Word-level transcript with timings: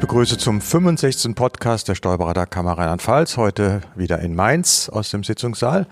begrüße 0.00 0.38
zum 0.38 0.62
65. 0.62 1.34
Podcast 1.34 1.86
der 1.86 1.94
Steuerberaterkammer 1.94 2.72
Rheinland-Pfalz, 2.72 3.36
heute 3.36 3.82
wieder 3.94 4.20
in 4.20 4.34
Mainz 4.34 4.88
aus 4.88 5.10
dem 5.10 5.22
Sitzungssaal. 5.22 5.86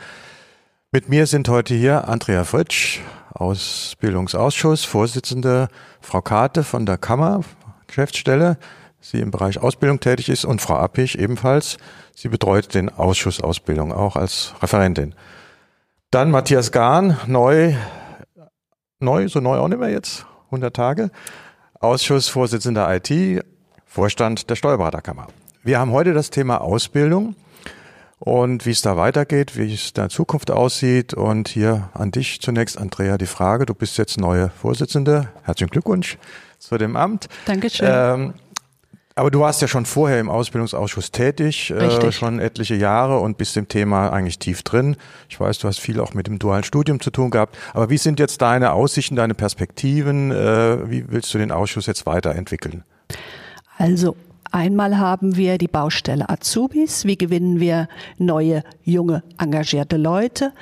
Mit 0.90 1.10
mir 1.10 1.26
sind 1.26 1.46
heute 1.50 1.74
hier 1.74 2.08
Andrea 2.08 2.44
Fritsch, 2.44 3.00
Ausbildungsausschuss, 3.34 4.86
Vorsitzende, 4.86 5.68
Frau 6.00 6.22
Karte 6.22 6.64
von 6.64 6.86
der 6.86 6.96
Kammer, 6.96 7.42
Geschäftsstelle, 7.86 8.56
sie 8.98 9.20
im 9.20 9.30
Bereich 9.30 9.60
Ausbildung 9.60 10.00
tätig 10.00 10.30
ist, 10.30 10.46
und 10.46 10.62
Frau 10.62 10.78
Appich 10.78 11.18
ebenfalls. 11.18 11.76
Sie 12.16 12.28
betreut 12.28 12.74
den 12.74 12.88
Ausschuss 12.88 13.42
Ausbildung 13.42 13.92
auch 13.92 14.16
als 14.16 14.54
Referentin. 14.62 15.14
Dann 16.10 16.30
Matthias 16.30 16.72
Gahn, 16.72 17.18
neu, 17.26 17.74
neu, 19.00 19.28
so 19.28 19.40
neu 19.40 19.58
auch 19.58 19.68
nicht 19.68 19.80
mehr 19.80 19.90
jetzt, 19.90 20.24
100 20.46 20.74
Tage, 20.74 21.10
Ausschussvorsitzender 21.78 22.88
IT, 22.96 23.44
Vorstand 23.88 24.50
der 24.50 24.54
Steuerberaterkammer. 24.54 25.26
Wir 25.64 25.80
haben 25.80 25.92
heute 25.92 26.12
das 26.12 26.28
Thema 26.28 26.60
Ausbildung 26.60 27.34
und 28.18 28.66
wie 28.66 28.70
es 28.70 28.82
da 28.82 28.96
weitergeht, 28.98 29.56
wie 29.56 29.72
es 29.72 29.94
da 29.94 30.04
in 30.04 30.10
Zukunft 30.10 30.50
aussieht. 30.50 31.14
Und 31.14 31.48
hier 31.48 31.88
an 31.94 32.10
dich 32.10 32.40
zunächst, 32.40 32.78
Andrea, 32.78 33.16
die 33.16 33.26
Frage. 33.26 33.64
Du 33.64 33.74
bist 33.74 33.96
jetzt 33.96 34.20
neue 34.20 34.50
Vorsitzende. 34.50 35.28
Herzlichen 35.42 35.70
Glückwunsch 35.70 36.18
zu 36.58 36.76
dem 36.76 36.96
Amt. 36.96 37.28
Dankeschön. 37.46 37.88
Ähm, 37.90 38.34
aber 39.14 39.32
du 39.32 39.40
warst 39.40 39.62
ja 39.62 39.68
schon 39.68 39.86
vorher 39.86 40.20
im 40.20 40.30
Ausbildungsausschuss 40.30 41.10
tätig, 41.10 41.70
äh, 41.70 42.12
schon 42.12 42.38
etliche 42.38 42.76
Jahre 42.76 43.18
und 43.18 43.36
bist 43.36 43.56
im 43.56 43.66
Thema 43.66 44.10
eigentlich 44.10 44.38
tief 44.38 44.62
drin. 44.62 44.96
Ich 45.28 45.40
weiß, 45.40 45.58
du 45.58 45.66
hast 45.66 45.80
viel 45.80 45.98
auch 45.98 46.14
mit 46.14 46.28
dem 46.28 46.38
dualen 46.38 46.62
Studium 46.62 47.00
zu 47.00 47.10
tun 47.10 47.30
gehabt. 47.30 47.56
Aber 47.72 47.90
wie 47.90 47.98
sind 47.98 48.20
jetzt 48.20 48.42
deine 48.42 48.72
Aussichten, 48.72 49.16
deine 49.16 49.34
Perspektiven? 49.34 50.30
Äh, 50.30 50.88
wie 50.90 51.10
willst 51.10 51.32
du 51.34 51.38
den 51.38 51.50
Ausschuss 51.50 51.86
jetzt 51.86 52.06
weiterentwickeln? 52.06 52.84
Also 53.78 54.16
Einmal 54.50 54.98
haben 54.98 55.36
wir 55.36 55.58
die 55.58 55.68
Baustelle 55.68 56.28
Azubis. 56.28 57.04
Wie 57.04 57.18
gewinnen 57.18 57.60
wir 57.60 57.88
neue, 58.16 58.62
junge, 58.82 59.22
engagierte 59.38 59.96
Leute? 59.96 60.52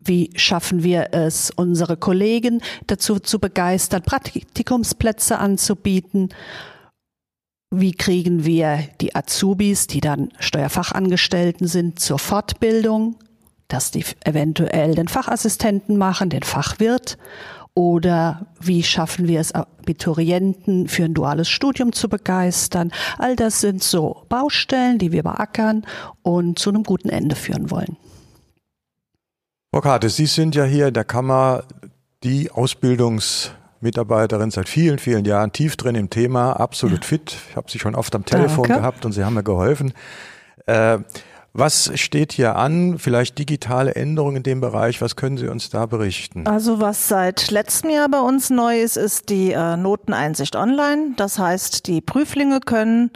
Wie 0.00 0.30
schaffen 0.34 0.82
wir 0.82 1.08
es, 1.12 1.50
unsere 1.50 1.96
Kollegen 1.96 2.62
dazu 2.86 3.18
zu 3.18 3.38
begeistern, 3.38 4.02
Praktikumsplätze 4.02 5.38
anzubieten? 5.38 6.30
Wie 7.70 7.92
kriegen 7.92 8.46
wir 8.46 8.84
die 9.00 9.14
Azubis, 9.14 9.86
die 9.86 10.00
dann 10.00 10.30
Steuerfachangestellten 10.38 11.66
sind, 11.66 12.00
zur 12.00 12.18
Fortbildung, 12.18 13.16
dass 13.68 13.90
die 13.90 14.06
eventuell 14.24 14.94
den 14.94 15.08
Fachassistenten 15.08 15.98
machen, 15.98 16.30
den 16.30 16.44
Fachwirt? 16.44 17.18
Oder 17.78 18.46
wie 18.60 18.82
schaffen 18.82 19.28
wir 19.28 19.38
es, 19.38 19.52
Abiturienten 19.52 20.88
für 20.88 21.04
ein 21.04 21.14
duales 21.14 21.48
Studium 21.48 21.92
zu 21.92 22.08
begeistern? 22.08 22.90
All 23.18 23.36
das 23.36 23.60
sind 23.60 23.84
so 23.84 24.24
Baustellen, 24.28 24.98
die 24.98 25.12
wir 25.12 25.22
beackern 25.22 25.86
und 26.22 26.58
zu 26.58 26.70
einem 26.70 26.82
guten 26.82 27.08
Ende 27.08 27.36
führen 27.36 27.70
wollen. 27.70 27.96
Frau 29.72 29.80
Karte, 29.80 30.08
Sie 30.08 30.26
sind 30.26 30.56
ja 30.56 30.64
hier 30.64 30.88
in 30.88 30.94
der 30.94 31.04
Kammer 31.04 31.62
die 32.24 32.50
Ausbildungsmitarbeiterin 32.50 34.50
seit 34.50 34.68
vielen, 34.68 34.98
vielen 34.98 35.24
Jahren, 35.24 35.52
tief 35.52 35.76
drin 35.76 35.94
im 35.94 36.10
Thema, 36.10 36.54
absolut 36.54 37.02
ja. 37.02 37.06
fit. 37.06 37.36
Ich 37.48 37.54
habe 37.54 37.70
Sie 37.70 37.78
schon 37.78 37.94
oft 37.94 38.12
am 38.16 38.24
Telefon 38.24 38.64
Danke. 38.64 38.80
gehabt 38.80 39.04
und 39.04 39.12
Sie 39.12 39.22
haben 39.22 39.34
mir 39.34 39.44
geholfen. 39.44 39.92
Äh, 40.66 40.98
was 41.58 41.90
steht 41.94 42.32
hier 42.32 42.56
an? 42.56 42.98
Vielleicht 42.98 43.38
digitale 43.38 43.94
Änderungen 43.94 44.36
in 44.36 44.42
dem 44.42 44.60
Bereich. 44.60 45.00
Was 45.00 45.16
können 45.16 45.36
Sie 45.36 45.48
uns 45.48 45.70
da 45.70 45.86
berichten? 45.86 46.46
Also 46.46 46.80
was 46.80 47.08
seit 47.08 47.50
letztem 47.50 47.90
Jahr 47.90 48.08
bei 48.08 48.20
uns 48.20 48.50
neu 48.50 48.80
ist, 48.80 48.96
ist 48.96 49.28
die 49.28 49.52
äh, 49.52 49.76
Noteneinsicht 49.76 50.56
online. 50.56 51.14
Das 51.16 51.38
heißt, 51.38 51.86
die 51.86 52.00
Prüflinge 52.00 52.60
können, 52.60 53.10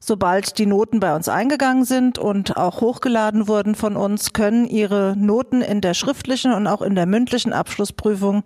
sobald 0.00 0.58
die 0.58 0.66
Noten 0.66 1.00
bei 1.00 1.14
uns 1.14 1.28
eingegangen 1.28 1.84
sind 1.84 2.18
und 2.18 2.56
auch 2.56 2.80
hochgeladen 2.80 3.46
wurden 3.46 3.74
von 3.74 3.96
uns, 3.96 4.32
können 4.32 4.66
ihre 4.66 5.14
Noten 5.16 5.60
in 5.60 5.80
der 5.80 5.94
schriftlichen 5.94 6.52
und 6.52 6.66
auch 6.66 6.82
in 6.82 6.94
der 6.94 7.06
mündlichen 7.06 7.52
Abschlussprüfung 7.52 8.42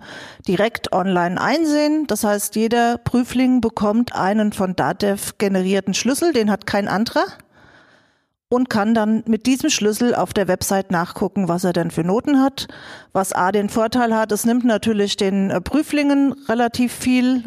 direkt 0.48 0.92
online 0.92 1.40
einsehen. 1.40 2.06
Das 2.08 2.24
heißt, 2.24 2.56
jeder 2.56 2.98
Prüfling 2.98 3.60
bekommt 3.60 4.14
einen 4.14 4.52
von 4.52 4.74
DATEV 4.74 5.38
generierten 5.38 5.94
Schlüssel, 5.94 6.32
den 6.32 6.50
hat 6.50 6.66
kein 6.66 6.88
anderer 6.88 7.26
und 8.56 8.70
kann 8.70 8.94
dann 8.94 9.22
mit 9.26 9.44
diesem 9.44 9.68
Schlüssel 9.68 10.14
auf 10.14 10.32
der 10.32 10.48
Website 10.48 10.90
nachgucken, 10.90 11.46
was 11.46 11.62
er 11.62 11.74
denn 11.74 11.90
für 11.90 12.04
Noten 12.04 12.40
hat. 12.40 12.68
Was 13.12 13.34
A 13.34 13.52
den 13.52 13.68
Vorteil 13.68 14.16
hat, 14.16 14.32
es 14.32 14.46
nimmt 14.46 14.64
natürlich 14.64 15.18
den 15.18 15.50
äh, 15.50 15.60
Prüflingen 15.60 16.32
relativ 16.48 16.90
viel 16.90 17.44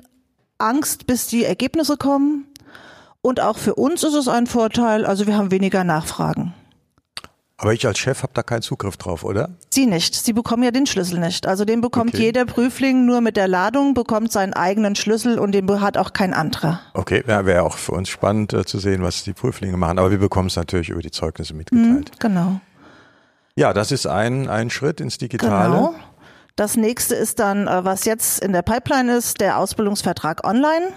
Angst, 0.59 1.07
bis 1.07 1.25
die 1.25 1.43
Ergebnisse 1.43 1.97
kommen. 1.97 2.45
Und 3.21 3.41
auch 3.41 3.57
für 3.57 3.73
uns 3.73 4.03
ist 4.03 4.13
es 4.13 4.27
ein 4.27 4.45
Vorteil, 4.45 5.03
also 5.03 5.25
wir 5.25 5.35
haben 5.35 5.49
weniger 5.49 5.83
Nachfragen. 5.83 6.53
Aber 7.61 7.73
ich 7.73 7.85
als 7.85 7.99
Chef 7.99 8.23
habe 8.23 8.31
da 8.33 8.41
keinen 8.41 8.61
Zugriff 8.61 8.95
drauf, 8.95 9.25
oder? 9.25 9.49
Sie 9.69 9.85
nicht. 9.85 10.15
Sie 10.15 10.31
bekommen 10.31 10.63
ja 10.63 10.71
den 10.71 10.85
Schlüssel 10.85 11.19
nicht. 11.19 11.45
Also 11.45 11.65
den 11.65 11.81
bekommt 11.81 12.13
okay. 12.13 12.23
jeder 12.23 12.45
Prüfling 12.45 13.05
nur 13.05 13.19
mit 13.19 13.35
der 13.35 13.49
Ladung, 13.49 13.93
bekommt 13.93 14.31
seinen 14.31 14.53
eigenen 14.53 14.95
Schlüssel 14.95 15.37
und 15.37 15.51
den 15.51 15.69
hat 15.81 15.97
auch 15.97 16.13
kein 16.13 16.33
anderer. 16.33 16.79
Okay, 16.93 17.21
ja, 17.27 17.45
wäre 17.45 17.63
auch 17.63 17.75
für 17.75 17.91
uns 17.91 18.07
spannend 18.07 18.53
äh, 18.53 18.63
zu 18.63 18.79
sehen, 18.79 19.03
was 19.03 19.23
die 19.23 19.33
Prüflinge 19.33 19.75
machen. 19.75 19.99
Aber 19.99 20.09
wir 20.09 20.19
bekommen 20.19 20.47
es 20.47 20.55
natürlich 20.55 20.87
über 20.87 21.01
die 21.01 21.11
Zeugnisse 21.11 21.53
mitgeteilt. 21.53 22.11
Mhm, 22.11 22.19
genau. 22.19 22.61
Ja, 23.55 23.73
das 23.73 23.91
ist 23.91 24.07
ein, 24.07 24.47
ein 24.47 24.69
Schritt 24.69 25.01
ins 25.01 25.17
Digitale. 25.17 25.75
Genau. 25.75 25.95
Das 26.55 26.77
nächste 26.77 27.15
ist 27.15 27.39
dann, 27.39 27.67
äh, 27.67 27.83
was 27.83 28.05
jetzt 28.05 28.41
in 28.41 28.53
der 28.53 28.61
Pipeline 28.61 29.17
ist, 29.17 29.41
der 29.41 29.57
Ausbildungsvertrag 29.57 30.47
online. 30.47 30.93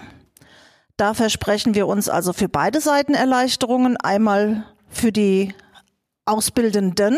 Da 0.95 1.13
versprechen 1.13 1.75
wir 1.75 1.87
uns 1.87 2.07
also 2.07 2.31
für 2.31 2.47
beide 2.47 2.79
Seiten 2.79 3.15
Erleichterungen. 3.15 3.97
Einmal 3.97 4.63
für 4.87 5.11
die 5.11 5.53
Ausbildenden, 6.25 7.17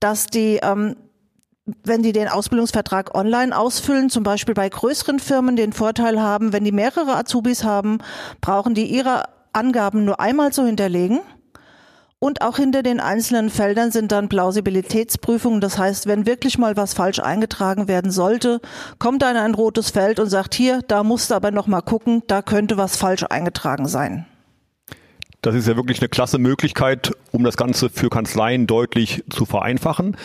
dass 0.00 0.26
die, 0.26 0.60
ähm, 0.62 0.96
wenn 1.84 2.02
die 2.02 2.12
den 2.12 2.28
Ausbildungsvertrag 2.28 3.14
online 3.14 3.56
ausfüllen, 3.56 4.10
zum 4.10 4.22
Beispiel 4.22 4.54
bei 4.54 4.68
größeren 4.68 5.18
Firmen 5.18 5.56
den 5.56 5.72
Vorteil 5.72 6.20
haben, 6.20 6.52
wenn 6.52 6.64
die 6.64 6.72
mehrere 6.72 7.16
Azubis 7.16 7.64
haben, 7.64 7.98
brauchen 8.40 8.74
die 8.74 8.86
ihre 8.86 9.24
Angaben 9.52 10.04
nur 10.04 10.20
einmal 10.20 10.52
zu 10.52 10.64
hinterlegen. 10.64 11.20
Und 12.20 12.42
auch 12.42 12.56
hinter 12.56 12.82
den 12.82 12.98
einzelnen 12.98 13.48
Feldern 13.48 13.92
sind 13.92 14.10
dann 14.10 14.28
Plausibilitätsprüfungen. 14.28 15.60
Das 15.60 15.78
heißt, 15.78 16.06
wenn 16.08 16.26
wirklich 16.26 16.58
mal 16.58 16.76
was 16.76 16.92
falsch 16.94 17.20
eingetragen 17.20 17.86
werden 17.86 18.10
sollte, 18.10 18.60
kommt 18.98 19.22
dann 19.22 19.36
ein 19.36 19.54
rotes 19.54 19.90
Feld 19.90 20.18
und 20.18 20.28
sagt, 20.28 20.54
hier, 20.54 20.80
da 20.88 21.04
musst 21.04 21.30
du 21.30 21.36
aber 21.36 21.52
noch 21.52 21.68
mal 21.68 21.80
gucken, 21.80 22.24
da 22.26 22.42
könnte 22.42 22.76
was 22.76 22.96
falsch 22.96 23.22
eingetragen 23.22 23.86
sein. 23.86 24.26
Das 25.42 25.54
ist 25.54 25.68
ja 25.68 25.76
wirklich 25.76 26.00
eine 26.00 26.08
klasse 26.08 26.38
Möglichkeit, 26.38 27.12
um 27.30 27.44
das 27.44 27.56
Ganze 27.56 27.90
für 27.90 28.10
Kanzleien 28.10 28.66
deutlich 28.66 29.24
zu 29.30 29.44
vereinfachen. 29.44 30.16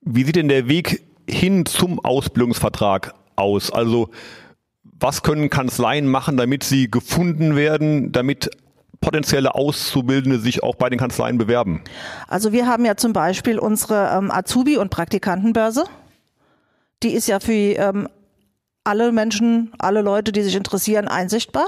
Wie 0.00 0.24
sieht 0.24 0.36
denn 0.36 0.48
der 0.48 0.68
Weg 0.68 1.02
hin 1.28 1.66
zum 1.66 2.02
Ausbildungsvertrag 2.02 3.14
aus? 3.36 3.70
Also 3.70 4.08
was 4.98 5.22
können 5.22 5.50
Kanzleien 5.50 6.06
machen, 6.06 6.36
damit 6.36 6.64
sie 6.64 6.90
gefunden 6.90 7.54
werden, 7.54 8.12
damit 8.12 8.50
potenzielle 9.00 9.54
Auszubildende 9.54 10.38
sich 10.38 10.62
auch 10.62 10.74
bei 10.74 10.88
den 10.88 10.98
Kanzleien 10.98 11.36
bewerben? 11.36 11.82
Also 12.28 12.52
wir 12.52 12.66
haben 12.66 12.84
ja 12.84 12.96
zum 12.96 13.12
Beispiel 13.12 13.58
unsere 13.58 14.10
ähm, 14.16 14.30
Azubi- 14.30 14.78
und 14.78 14.90
Praktikantenbörse. 14.90 15.84
Die 17.02 17.10
ist 17.10 17.28
ja 17.28 17.40
für 17.40 17.52
ähm, 17.52 18.08
alle 18.84 19.12
Menschen, 19.12 19.72
alle 19.78 20.00
Leute, 20.00 20.32
die 20.32 20.42
sich 20.42 20.56
interessieren, 20.56 21.08
einsichtbar. 21.08 21.66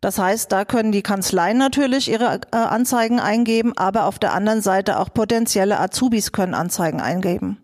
Das 0.00 0.18
heißt, 0.18 0.50
da 0.50 0.64
können 0.64 0.92
die 0.92 1.02
Kanzleien 1.02 1.58
natürlich 1.58 2.10
ihre 2.10 2.40
äh, 2.52 2.56
Anzeigen 2.56 3.20
eingeben, 3.20 3.76
aber 3.76 4.06
auf 4.06 4.18
der 4.18 4.32
anderen 4.32 4.62
Seite 4.62 4.98
auch 4.98 5.12
potenzielle 5.12 5.78
Azubis 5.78 6.32
können 6.32 6.54
Anzeigen 6.54 7.00
eingeben. 7.00 7.58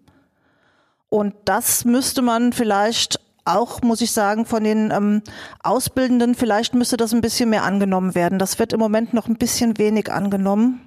Und 1.08 1.34
das 1.46 1.84
müsste 1.84 2.20
man 2.20 2.52
vielleicht 2.52 3.20
auch, 3.46 3.80
muss 3.80 4.00
ich 4.00 4.12
sagen, 4.12 4.44
von 4.44 4.64
den 4.64 4.90
ähm, 4.90 5.22
Ausbildenden, 5.62 6.34
vielleicht 6.34 6.74
müsste 6.74 6.96
das 6.96 7.14
ein 7.14 7.20
bisschen 7.20 7.48
mehr 7.48 7.62
angenommen 7.62 8.14
werden. 8.14 8.38
Das 8.38 8.58
wird 8.58 8.72
im 8.72 8.80
Moment 8.80 9.14
noch 9.14 9.28
ein 9.28 9.36
bisschen 9.36 9.78
wenig 9.78 10.12
angenommen. 10.12 10.82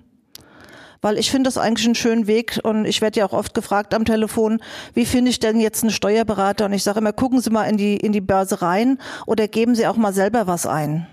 Weil 1.01 1.17
ich 1.17 1.31
finde 1.31 1.47
das 1.47 1.57
eigentlich 1.57 1.85
einen 1.85 1.95
schönen 1.95 2.27
Weg 2.27 2.59
und 2.61 2.83
ich 2.83 2.99
werde 2.99 3.21
ja 3.21 3.25
auch 3.25 3.31
oft 3.31 3.53
gefragt 3.53 3.93
am 3.93 4.03
Telefon, 4.03 4.61
wie 4.93 5.05
finde 5.05 5.31
ich 5.31 5.39
denn 5.39 5.61
jetzt 5.61 5.81
einen 5.81 5.91
Steuerberater? 5.91 6.65
Und 6.65 6.73
ich 6.73 6.83
sage 6.83 6.99
immer, 6.99 7.13
gucken 7.13 7.39
Sie 7.39 7.49
mal 7.49 7.63
in 7.63 7.77
die, 7.77 7.95
in 7.95 8.11
die 8.11 8.19
Börse 8.19 8.61
rein 8.61 8.99
oder 9.25 9.47
geben 9.47 9.75
Sie 9.75 9.87
auch 9.87 9.95
mal 9.95 10.13
selber 10.13 10.45
was 10.45 10.65
ein. 10.65 11.07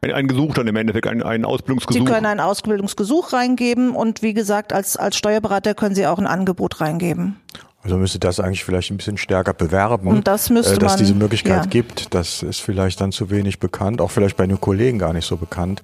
Ein, 0.00 0.12
ein 0.12 0.28
Gesuch 0.28 0.54
dann 0.54 0.66
im 0.66 0.76
Endeffekt, 0.76 1.06
ein, 1.08 1.22
ein 1.22 1.44
Ausbildungsgesuch. 1.44 2.06
Sie 2.06 2.12
können 2.12 2.26
ein 2.26 2.40
Ausbildungsgesuch 2.40 3.32
reingeben 3.32 3.90
und 3.90 4.22
wie 4.22 4.34
gesagt, 4.34 4.72
als, 4.72 4.96
als 4.96 5.16
Steuerberater 5.16 5.74
können 5.74 5.94
Sie 5.94 6.06
auch 6.06 6.18
ein 6.18 6.26
Angebot 6.26 6.80
reingeben. 6.80 7.36
Also 7.82 7.96
müsste 7.96 8.18
das 8.18 8.40
eigentlich 8.40 8.64
vielleicht 8.64 8.90
ein 8.90 8.96
bisschen 8.96 9.16
stärker 9.16 9.54
bewerben, 9.54 10.08
und 10.08 10.26
das 10.26 10.50
müsste 10.50 10.74
äh, 10.74 10.78
dass 10.78 10.92
man, 10.92 10.98
diese 10.98 11.14
Möglichkeit 11.14 11.64
ja. 11.64 11.70
gibt. 11.70 12.12
Das 12.12 12.42
ist 12.42 12.60
vielleicht 12.60 13.00
dann 13.00 13.12
zu 13.12 13.30
wenig 13.30 13.60
bekannt, 13.60 14.00
auch 14.00 14.10
vielleicht 14.10 14.36
bei 14.36 14.46
den 14.46 14.60
Kollegen 14.60 14.98
gar 14.98 15.12
nicht 15.12 15.26
so 15.26 15.36
bekannt, 15.36 15.82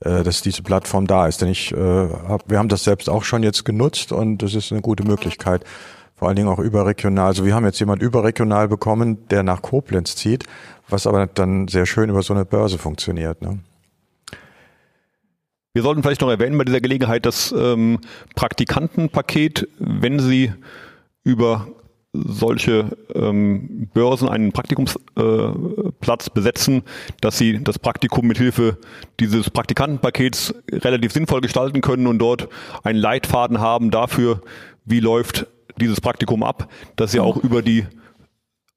äh, 0.00 0.22
dass 0.22 0.42
diese 0.42 0.62
Plattform 0.62 1.06
da 1.06 1.28
ist. 1.28 1.40
Denn 1.40 1.48
ich, 1.48 1.72
äh, 1.72 1.76
hab, 1.76 2.50
wir 2.50 2.58
haben 2.58 2.68
das 2.68 2.84
selbst 2.84 3.08
auch 3.08 3.22
schon 3.22 3.42
jetzt 3.42 3.64
genutzt 3.64 4.12
und 4.12 4.38
das 4.38 4.54
ist 4.54 4.72
eine 4.72 4.80
gute 4.80 5.04
Möglichkeit, 5.04 5.64
vor 6.20 6.28
allen 6.28 6.36
Dingen 6.36 6.48
auch 6.48 6.60
überregional. 6.60 7.26
Also 7.26 7.44
wir 7.44 7.56
haben 7.56 7.64
jetzt 7.64 7.80
jemand 7.80 8.00
überregional 8.00 8.68
bekommen, 8.68 9.26
der 9.30 9.42
nach 9.42 9.60
Koblenz 9.60 10.14
zieht 10.14 10.44
was 10.92 11.06
aber 11.06 11.26
dann 11.26 11.68
sehr 11.68 11.86
schön 11.86 12.10
über 12.10 12.22
so 12.22 12.34
eine 12.34 12.44
Börse 12.44 12.78
funktioniert. 12.78 13.42
Ne? 13.42 13.60
Wir 15.72 15.82
sollten 15.82 16.02
vielleicht 16.02 16.20
noch 16.20 16.30
erwähnen 16.30 16.58
bei 16.58 16.64
dieser 16.64 16.80
Gelegenheit 16.80 17.26
das 17.26 17.52
ähm, 17.56 18.00
Praktikantenpaket, 18.34 19.68
wenn 19.78 20.18
Sie 20.18 20.52
über 21.22 21.68
solche 22.12 22.96
ähm, 23.14 23.88
Börsen 23.94 24.28
einen 24.28 24.50
Praktikumsplatz 24.50 26.26
äh, 26.26 26.30
besetzen, 26.34 26.82
dass 27.20 27.38
sie 27.38 27.62
das 27.62 27.78
Praktikum 27.78 28.26
mithilfe 28.26 28.78
dieses 29.20 29.48
Praktikantenpakets 29.48 30.52
relativ 30.72 31.12
sinnvoll 31.12 31.40
gestalten 31.40 31.82
können 31.82 32.08
und 32.08 32.18
dort 32.18 32.48
einen 32.82 32.98
Leitfaden 32.98 33.60
haben 33.60 33.92
dafür, 33.92 34.40
wie 34.84 34.98
läuft 34.98 35.46
dieses 35.80 36.00
Praktikum 36.00 36.42
ab, 36.42 36.68
dass 36.96 37.12
sie 37.12 37.20
auch 37.20 37.36
über 37.36 37.62
die 37.62 37.86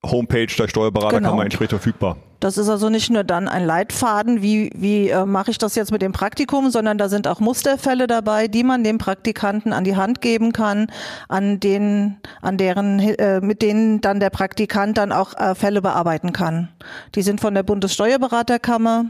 Homepage 0.06 0.48
der 0.48 0.68
Steuerberaterkammer 0.68 1.32
genau. 1.32 1.44
entsprechend 1.44 1.70
verfügbar. 1.70 2.18
Das 2.42 2.58
ist 2.58 2.68
also 2.68 2.90
nicht 2.90 3.10
nur 3.10 3.24
dann 3.24 3.48
ein 3.48 3.66
Leitfaden, 3.66 4.42
wie, 4.42 4.70
wie 4.76 5.08
äh, 5.08 5.26
mache 5.26 5.52
ich 5.52 5.58
das 5.58 5.76
jetzt 5.76 5.94
mit 5.94 6.02
dem 6.02 6.12
Praktikum, 6.12 6.72
sondern 6.72 6.98
da 6.98 7.08
sind 7.08 7.26
auch 7.26 7.40
Musterfälle 7.40 8.06
dabei, 8.06 8.50
die 8.50 8.66
man 8.66 8.84
dem 8.84 8.98
Praktikanten 8.98 9.72
an 9.72 9.86
die 9.86 9.96
Hand 9.96 10.20
geben 10.20 10.52
kann, 10.52 10.88
an 11.30 11.62
denen, 11.62 12.20
an 12.42 12.58
deren, 12.58 13.00
äh, 13.00 13.40
mit 13.40 13.62
denen 13.62 14.02
dann 14.02 14.20
der 14.20 14.30
Praktikant 14.30 14.98
dann 14.98 15.14
auch 15.14 15.38
äh, 15.38 15.56
Fälle 15.56 15.82
bearbeiten 15.82 16.34
kann. 16.34 16.68
Die 17.16 17.22
sind 17.22 17.40
von 17.40 17.54
der 17.54 17.64
Bundessteuerberaterkammer 17.64 19.06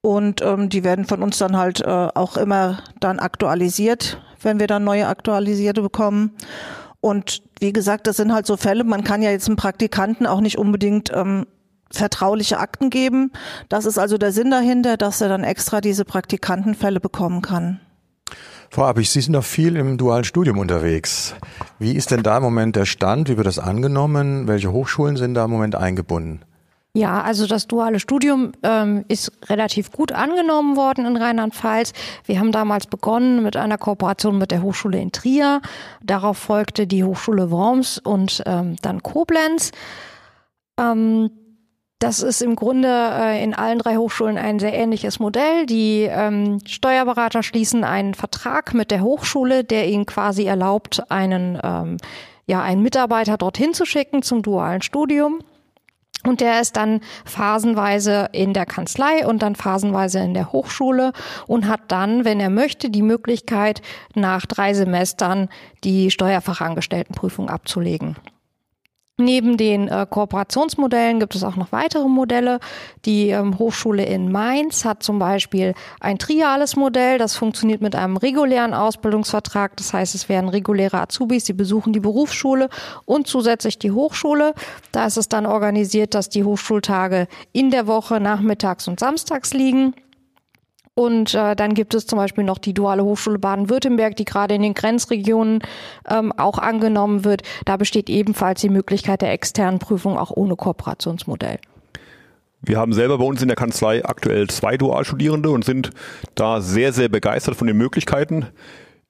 und 0.00 0.40
ähm, 0.40 0.68
die 0.68 0.84
werden 0.84 1.06
von 1.06 1.24
uns 1.24 1.36
dann 1.38 1.56
halt 1.56 1.80
äh, 1.80 2.08
auch 2.14 2.36
immer 2.36 2.78
dann 3.00 3.18
aktualisiert, 3.18 4.22
wenn 4.40 4.60
wir 4.60 4.68
dann 4.68 4.84
neue 4.84 5.08
aktualisierte 5.08 5.82
bekommen. 5.82 6.30
Und 7.00 7.42
wie 7.60 7.72
gesagt, 7.72 8.06
das 8.06 8.16
sind 8.16 8.32
halt 8.32 8.46
so 8.46 8.56
Fälle, 8.56 8.84
man 8.84 9.04
kann 9.04 9.22
ja 9.22 9.30
jetzt 9.30 9.48
einem 9.48 9.56
Praktikanten 9.56 10.26
auch 10.26 10.40
nicht 10.40 10.58
unbedingt 10.58 11.10
ähm, 11.14 11.46
vertrauliche 11.90 12.58
Akten 12.58 12.90
geben. 12.90 13.32
Das 13.68 13.84
ist 13.84 13.98
also 13.98 14.18
der 14.18 14.32
Sinn 14.32 14.50
dahinter, 14.50 14.96
dass 14.96 15.20
er 15.20 15.28
dann 15.28 15.44
extra 15.44 15.80
diese 15.80 16.04
Praktikantenfälle 16.04 17.00
bekommen 17.00 17.42
kann. 17.42 17.80
Frau 18.72 18.84
Abich, 18.84 19.10
Sie 19.10 19.20
sind 19.20 19.32
noch 19.32 19.44
viel 19.44 19.74
im 19.76 19.98
dualen 19.98 20.22
Studium 20.22 20.58
unterwegs. 20.58 21.34
Wie 21.80 21.96
ist 21.96 22.12
denn 22.12 22.22
da 22.22 22.36
im 22.36 22.44
Moment 22.44 22.76
der 22.76 22.84
Stand? 22.84 23.28
Wie 23.28 23.36
wird 23.36 23.48
das 23.48 23.58
angenommen? 23.58 24.46
Welche 24.46 24.70
Hochschulen 24.70 25.16
sind 25.16 25.34
da 25.34 25.46
im 25.46 25.50
Moment 25.50 25.74
eingebunden? 25.74 26.42
Ja, 26.92 27.22
also 27.22 27.46
das 27.46 27.68
duale 27.68 28.00
Studium 28.00 28.50
ähm, 28.64 29.04
ist 29.06 29.30
relativ 29.48 29.92
gut 29.92 30.10
angenommen 30.10 30.76
worden 30.76 31.06
in 31.06 31.16
Rheinland-Pfalz. 31.16 31.92
Wir 32.24 32.40
haben 32.40 32.50
damals 32.50 32.88
begonnen 32.88 33.44
mit 33.44 33.56
einer 33.56 33.78
Kooperation 33.78 34.38
mit 34.38 34.50
der 34.50 34.62
Hochschule 34.62 34.98
in 34.98 35.12
Trier. 35.12 35.60
Darauf 36.02 36.36
folgte 36.36 36.88
die 36.88 37.04
Hochschule 37.04 37.52
Worms 37.52 37.98
und 37.98 38.42
ähm, 38.44 38.74
dann 38.82 39.04
Koblenz. 39.04 39.70
Ähm, 40.80 41.30
das 42.00 42.22
ist 42.22 42.42
im 42.42 42.56
Grunde 42.56 42.88
äh, 42.88 43.44
in 43.44 43.54
allen 43.54 43.78
drei 43.78 43.96
Hochschulen 43.96 44.36
ein 44.36 44.58
sehr 44.58 44.74
ähnliches 44.74 45.20
Modell. 45.20 45.66
Die 45.66 46.08
ähm, 46.10 46.58
Steuerberater 46.66 47.44
schließen 47.44 47.84
einen 47.84 48.14
Vertrag 48.14 48.74
mit 48.74 48.90
der 48.90 49.02
Hochschule, 49.02 49.62
der 49.62 49.86
ihnen 49.86 50.06
quasi 50.06 50.44
erlaubt, 50.44 51.08
einen, 51.08 51.56
ähm, 51.62 51.98
ja, 52.46 52.62
einen 52.62 52.82
Mitarbeiter 52.82 53.36
dorthin 53.36 53.74
zu 53.74 53.84
schicken 53.84 54.22
zum 54.22 54.42
dualen 54.42 54.82
Studium. 54.82 55.40
Und 56.24 56.40
der 56.40 56.60
ist 56.60 56.76
dann 56.76 57.00
phasenweise 57.24 58.28
in 58.32 58.52
der 58.52 58.66
Kanzlei 58.66 59.26
und 59.26 59.42
dann 59.42 59.56
phasenweise 59.56 60.18
in 60.18 60.34
der 60.34 60.52
Hochschule 60.52 61.12
und 61.46 61.66
hat 61.66 61.80
dann, 61.88 62.24
wenn 62.24 62.40
er 62.40 62.50
möchte, 62.50 62.90
die 62.90 63.02
Möglichkeit, 63.02 63.80
nach 64.14 64.44
drei 64.44 64.74
Semestern 64.74 65.48
die 65.82 66.10
Steuerfachangestelltenprüfung 66.10 67.48
abzulegen. 67.48 68.16
Neben 69.20 69.58
den 69.58 69.88
äh, 69.88 70.06
Kooperationsmodellen 70.08 71.20
gibt 71.20 71.34
es 71.34 71.44
auch 71.44 71.56
noch 71.56 71.72
weitere 71.72 72.08
Modelle. 72.08 72.58
Die 73.04 73.28
ähm, 73.28 73.58
Hochschule 73.58 74.04
in 74.04 74.32
Mainz 74.32 74.86
hat 74.86 75.02
zum 75.02 75.18
Beispiel 75.18 75.74
ein 76.00 76.18
triales 76.18 76.74
Modell. 76.74 77.18
Das 77.18 77.36
funktioniert 77.36 77.82
mit 77.82 77.94
einem 77.94 78.16
regulären 78.16 78.72
Ausbildungsvertrag. 78.72 79.76
Das 79.76 79.92
heißt, 79.92 80.14
es 80.14 80.30
werden 80.30 80.48
reguläre 80.48 81.00
Azubis, 81.00 81.44
die 81.44 81.52
besuchen 81.52 81.92
die 81.92 82.00
Berufsschule 82.00 82.70
und 83.04 83.26
zusätzlich 83.26 83.78
die 83.78 83.92
Hochschule. 83.92 84.54
Da 84.90 85.04
ist 85.04 85.18
es 85.18 85.28
dann 85.28 85.44
organisiert, 85.44 86.14
dass 86.14 86.30
die 86.30 86.44
Hochschultage 86.44 87.28
in 87.52 87.70
der 87.70 87.86
Woche 87.86 88.20
nachmittags 88.20 88.88
und 88.88 89.00
samstags 89.00 89.52
liegen. 89.52 89.94
Und 90.94 91.34
äh, 91.34 91.54
dann 91.56 91.74
gibt 91.74 91.94
es 91.94 92.06
zum 92.06 92.18
Beispiel 92.18 92.44
noch 92.44 92.58
die 92.58 92.74
Duale 92.74 93.04
Hochschule 93.04 93.38
Baden-Württemberg, 93.38 94.16
die 94.16 94.24
gerade 94.24 94.54
in 94.54 94.62
den 94.62 94.74
Grenzregionen 94.74 95.60
ähm, 96.08 96.32
auch 96.32 96.58
angenommen 96.58 97.24
wird. 97.24 97.42
Da 97.64 97.76
besteht 97.76 98.10
ebenfalls 98.10 98.60
die 98.60 98.68
Möglichkeit 98.68 99.22
der 99.22 99.32
externen 99.32 99.78
Prüfung 99.78 100.18
auch 100.18 100.30
ohne 100.30 100.56
Kooperationsmodell. 100.56 101.58
Wir 102.62 102.78
haben 102.78 102.92
selber 102.92 103.16
bei 103.18 103.24
uns 103.24 103.40
in 103.40 103.48
der 103.48 103.56
Kanzlei 103.56 104.04
aktuell 104.04 104.48
zwei 104.48 104.76
Dualstudierende 104.76 105.48
und 105.50 105.64
sind 105.64 105.90
da 106.34 106.60
sehr, 106.60 106.92
sehr 106.92 107.08
begeistert 107.08 107.56
von 107.56 107.66
den 107.66 107.78
Möglichkeiten. 107.78 108.46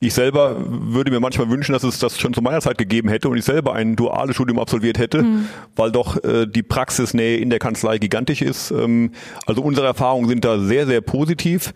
Ich 0.02 0.14
selber 0.14 0.56
würde 0.58 1.11
mir 1.11 1.20
manchmal 1.20 1.50
wünschen, 1.50 1.75
dass 1.75 1.82
es 1.82 1.99
das 1.99 2.19
schon 2.19 2.32
zu 2.32 2.41
meiner 2.41 2.62
Zeit 2.62 2.79
gegeben 2.79 3.11
hätte 3.11 3.29
und 3.29 3.37
ich 3.37 3.44
selber 3.44 3.75
ein 3.75 3.97
duales 3.97 4.35
Studium 4.35 4.58
absolviert 4.58 4.99
hätte, 4.99 5.23
mhm. 5.23 5.49
weil 5.76 5.93
doch 5.93 6.25
äh, 6.25 6.47
die 6.47 6.62
Praxisnähe 6.62 7.37
in 7.37 7.50
der 7.50 7.58
Kanzlei 7.58 7.99
gigantisch 7.99 8.41
ist. 8.41 8.70
Ähm, 8.70 9.12
also 9.44 9.61
unsere 9.61 9.87
Erfahrungen 9.87 10.26
sind 10.26 10.43
da 10.47 10.58
sehr, 10.58 10.87
sehr 10.87 11.02
positiv. 11.02 11.75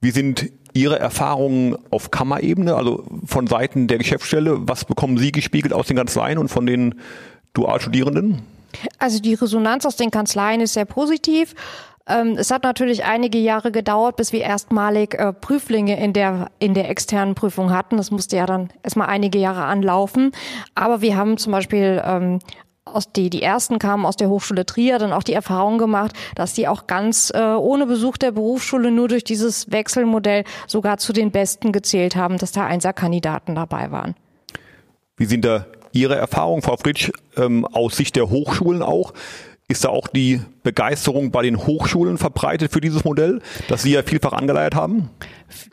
Wie 0.00 0.12
sind 0.12 0.52
Ihre 0.72 1.00
Erfahrungen 1.00 1.76
auf 1.90 2.12
Kammerebene, 2.12 2.76
also 2.76 3.04
von 3.26 3.48
Seiten 3.48 3.88
der 3.88 3.98
Geschäftsstelle? 3.98 4.68
Was 4.68 4.84
bekommen 4.84 5.18
Sie 5.18 5.32
gespiegelt 5.32 5.72
aus 5.72 5.88
den 5.88 5.96
Kanzleien 5.96 6.38
und 6.38 6.50
von 6.50 6.66
den 6.66 6.94
Dualstudierenden? 7.54 8.42
Also 8.98 9.20
die 9.20 9.34
Resonanz 9.34 9.84
aus 9.84 9.96
den 9.96 10.12
Kanzleien 10.12 10.60
ist 10.60 10.74
sehr 10.74 10.84
positiv. 10.84 11.54
Ähm, 12.06 12.36
es 12.36 12.50
hat 12.50 12.64
natürlich 12.64 13.04
einige 13.04 13.38
Jahre 13.38 13.72
gedauert, 13.72 14.16
bis 14.16 14.32
wir 14.32 14.42
erstmalig 14.42 15.14
äh, 15.14 15.32
Prüflinge 15.32 15.98
in 15.98 16.12
der, 16.12 16.50
in 16.58 16.74
der 16.74 16.90
externen 16.90 17.34
Prüfung 17.34 17.72
hatten. 17.72 17.96
Das 17.96 18.10
musste 18.10 18.36
ja 18.36 18.46
dann 18.46 18.68
erstmal 18.82 19.08
einige 19.08 19.38
Jahre 19.38 19.64
anlaufen. 19.64 20.32
Aber 20.74 21.00
wir 21.00 21.16
haben 21.16 21.38
zum 21.38 21.52
Beispiel 21.52 22.02
ähm, 22.04 22.40
aus 22.84 23.10
die, 23.10 23.30
die 23.30 23.42
ersten 23.42 23.78
kamen 23.78 24.04
aus 24.04 24.16
der 24.16 24.28
Hochschule 24.28 24.66
Trier, 24.66 24.98
dann 24.98 25.12
auch 25.12 25.22
die 25.22 25.32
Erfahrung 25.32 25.78
gemacht, 25.78 26.12
dass 26.34 26.52
die 26.52 26.68
auch 26.68 26.86
ganz 26.86 27.32
äh, 27.34 27.40
ohne 27.40 27.86
Besuch 27.86 28.18
der 28.18 28.32
Berufsschule 28.32 28.90
nur 28.90 29.08
durch 29.08 29.24
dieses 29.24 29.72
Wechselmodell 29.72 30.44
sogar 30.66 30.98
zu 30.98 31.14
den 31.14 31.30
Besten 31.30 31.72
gezählt 31.72 32.16
haben, 32.16 32.36
dass 32.36 32.52
da 32.52 32.66
Einserkandidaten 32.66 33.54
dabei 33.54 33.90
waren. 33.90 34.14
Wie 35.16 35.24
sind 35.24 35.44
da 35.44 35.66
Ihre 35.92 36.16
Erfahrungen, 36.16 36.60
Frau 36.60 36.76
Fritsch, 36.76 37.10
ähm, 37.36 37.64
aus 37.64 37.96
Sicht 37.96 38.16
der 38.16 38.28
Hochschulen 38.28 38.82
auch? 38.82 39.14
Ist 39.66 39.84
da 39.84 39.88
auch 39.88 40.08
die 40.08 40.42
Begeisterung 40.62 41.30
bei 41.30 41.42
den 41.42 41.56
Hochschulen 41.56 42.18
verbreitet 42.18 42.70
für 42.70 42.82
dieses 42.82 43.04
Modell, 43.04 43.40
das 43.68 43.82
Sie 43.82 43.92
ja 43.92 44.02
vielfach 44.02 44.34
angeleiert 44.34 44.74
haben? 44.74 45.08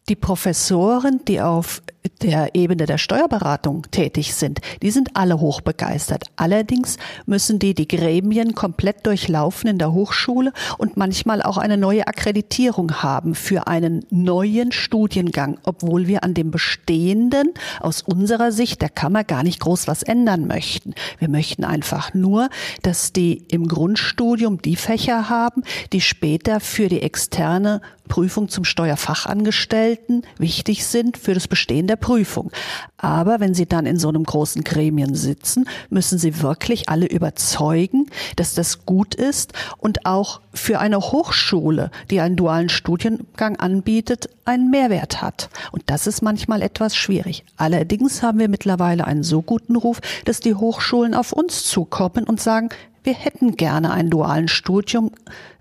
Die 0.07 0.15
Professoren, 0.15 1.19
die 1.27 1.41
auf 1.41 1.81
der 2.21 2.55
Ebene 2.55 2.85
der 2.85 2.97
Steuerberatung 2.97 3.87
tätig 3.91 4.33
sind, 4.33 4.59
die 4.81 4.91
sind 4.91 5.15
alle 5.15 5.39
hochbegeistert. 5.39 6.25
Allerdings 6.35 6.97
müssen 7.25 7.59
die 7.59 7.73
die 7.73 7.87
Gremien 7.87 8.55
komplett 8.55 9.05
durchlaufen 9.05 9.69
in 9.69 9.77
der 9.77 9.93
Hochschule 9.93 10.51
und 10.77 10.97
manchmal 10.97 11.41
auch 11.41 11.57
eine 11.57 11.77
neue 11.77 12.07
Akkreditierung 12.07 13.03
haben 13.03 13.35
für 13.35 13.67
einen 13.67 14.05
neuen 14.09 14.71
Studiengang, 14.71 15.59
obwohl 15.63 16.07
wir 16.07 16.23
an 16.23 16.33
dem 16.33 16.51
bestehenden 16.51 17.53
aus 17.79 18.01
unserer 18.01 18.51
Sicht 18.51 18.81
der 18.81 18.89
Kammer 18.89 19.23
gar 19.23 19.43
nicht 19.43 19.59
groß 19.59 19.87
was 19.87 20.03
ändern 20.03 20.47
möchten. 20.47 20.93
Wir 21.19 21.29
möchten 21.29 21.63
einfach 21.63 22.13
nur, 22.13 22.49
dass 22.81 23.13
die 23.13 23.45
im 23.49 23.67
Grundstudium 23.67 24.61
die 24.61 24.75
Fächer 24.75 25.29
haben, 25.29 25.63
die 25.93 26.01
später 26.01 26.59
für 26.59 26.87
die 26.87 27.01
externe 27.01 27.81
Prüfung 28.07 28.49
zum 28.49 28.65
Steuerfachangestellten 28.65 30.23
wichtig 30.37 30.85
sind 30.85 31.17
für 31.17 31.33
das 31.33 31.47
Bestehen 31.47 31.87
der 31.91 31.97
Prüfung. 31.97 32.51
Aber 32.97 33.39
wenn 33.39 33.53
Sie 33.53 33.65
dann 33.65 33.85
in 33.85 33.99
so 33.99 34.07
einem 34.07 34.23
großen 34.23 34.63
Gremien 34.63 35.13
sitzen, 35.13 35.67
müssen 35.89 36.17
Sie 36.17 36.41
wirklich 36.41 36.87
alle 36.87 37.05
überzeugen, 37.05 38.07
dass 38.37 38.53
das 38.53 38.85
gut 38.85 39.13
ist 39.13 39.53
und 39.77 40.05
auch 40.05 40.39
für 40.53 40.79
eine 40.79 40.99
Hochschule, 40.99 41.91
die 42.09 42.21
einen 42.21 42.37
dualen 42.37 42.69
Studiengang 42.69 43.57
anbietet, 43.57 44.29
einen 44.45 44.71
Mehrwert 44.71 45.21
hat. 45.21 45.49
Und 45.71 45.83
das 45.87 46.07
ist 46.07 46.21
manchmal 46.21 46.61
etwas 46.61 46.95
schwierig. 46.95 47.43
Allerdings 47.57 48.23
haben 48.23 48.39
wir 48.39 48.47
mittlerweile 48.47 49.05
einen 49.05 49.23
so 49.23 49.41
guten 49.41 49.75
Ruf, 49.75 49.99
dass 50.25 50.39
die 50.39 50.55
Hochschulen 50.55 51.13
auf 51.13 51.33
uns 51.33 51.65
zukommen 51.65 52.23
und 52.23 52.39
sagen, 52.39 52.69
wir 53.03 53.13
hätten 53.13 53.57
gerne 53.57 53.91
einen 53.91 54.09
dualen 54.09 54.47
Studium, 54.47 55.11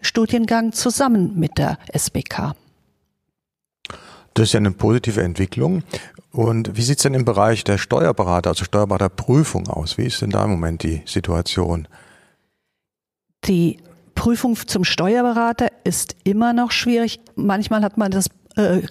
Studiengang 0.00 0.72
zusammen 0.72 1.38
mit 1.38 1.58
der 1.58 1.78
SBK. 1.92 2.54
Das 4.34 4.48
ist 4.48 4.52
ja 4.52 4.58
eine 4.58 4.70
positive 4.70 5.22
Entwicklung. 5.22 5.82
Und 6.32 6.76
wie 6.76 6.82
sieht 6.82 6.98
es 6.98 7.02
denn 7.02 7.14
im 7.14 7.24
Bereich 7.24 7.64
der 7.64 7.78
Steuerberater, 7.78 8.50
also 8.50 8.64
Steuerberaterprüfung 8.64 9.68
aus? 9.68 9.98
Wie 9.98 10.04
ist 10.04 10.22
denn 10.22 10.30
da 10.30 10.44
im 10.44 10.50
Moment 10.50 10.82
die 10.82 11.02
Situation? 11.04 11.88
Die 13.44 13.78
Prüfung 14.14 14.54
zum 14.54 14.84
Steuerberater 14.84 15.68
ist 15.82 16.14
immer 16.24 16.52
noch 16.52 16.70
schwierig. 16.70 17.20
Manchmal 17.34 17.82
hat 17.82 17.96
man 17.96 18.10
das, 18.10 18.26
äh, 18.56 18.82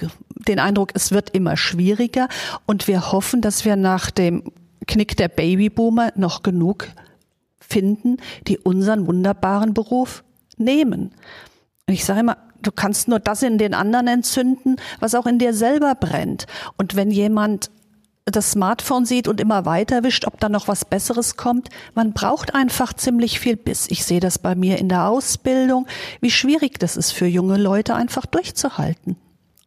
den 0.47 0.59
Eindruck, 0.59 0.91
es 0.95 1.11
wird 1.11 1.29
immer 1.29 1.55
schwieriger. 1.55 2.27
Und 2.65 2.87
wir 2.87 3.11
hoffen, 3.11 3.41
dass 3.41 3.63
wir 3.63 3.75
nach 3.75 4.11
dem 4.11 4.43
Knick 4.87 5.15
der 5.15 5.27
Babyboomer 5.27 6.11
noch 6.15 6.43
genug 6.43 6.87
finden, 7.59 8.17
die 8.47 8.57
unseren 8.57 9.07
wunderbaren 9.07 9.73
Beruf 9.73 10.23
nehmen. 10.57 11.11
Und 11.87 11.93
ich 11.93 12.03
sage 12.03 12.21
immer, 12.21 12.37
du 12.61 12.71
kannst 12.71 13.07
nur 13.07 13.19
das 13.19 13.43
in 13.43 13.57
den 13.57 13.73
anderen 13.73 14.07
entzünden, 14.07 14.77
was 14.99 15.15
auch 15.15 15.25
in 15.25 15.39
dir 15.39 15.53
selber 15.53 15.95
brennt. 15.95 16.47
Und 16.77 16.95
wenn 16.95 17.11
jemand 17.11 17.71
das 18.31 18.51
Smartphone 18.51 19.05
sieht 19.05 19.27
und 19.27 19.41
immer 19.41 19.65
weiter 19.65 20.03
wischt, 20.03 20.25
ob 20.25 20.39
da 20.39 20.49
noch 20.49 20.67
was 20.67 20.85
Besseres 20.85 21.37
kommt. 21.37 21.69
Man 21.95 22.13
braucht 22.13 22.53
einfach 22.53 22.93
ziemlich 22.93 23.39
viel 23.39 23.55
Biss. 23.55 23.87
Ich 23.89 24.05
sehe 24.05 24.19
das 24.19 24.39
bei 24.39 24.55
mir 24.55 24.77
in 24.77 24.89
der 24.89 25.07
Ausbildung, 25.07 25.87
wie 26.21 26.31
schwierig 26.31 26.79
das 26.79 26.97
ist 26.97 27.11
für 27.11 27.25
junge 27.25 27.57
Leute 27.57 27.95
einfach 27.95 28.25
durchzuhalten. 28.25 29.15